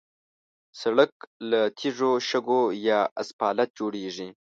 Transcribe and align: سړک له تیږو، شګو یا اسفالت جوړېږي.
سړک 0.81 1.11
له 1.49 1.61
تیږو، 1.77 2.11
شګو 2.29 2.61
یا 2.87 2.99
اسفالت 3.21 3.69
جوړېږي. 3.79 4.29